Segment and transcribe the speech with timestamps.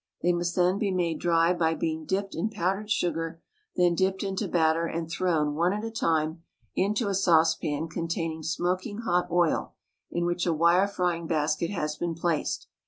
[0.23, 3.39] They must then be made dry by being dipped in powdered sugar,
[3.75, 6.41] then dipped into batter and thrown, one at a time,
[6.75, 9.75] into a saucepan containing smoking hot oil
[10.09, 12.65] in which a wire frying basket has been placed.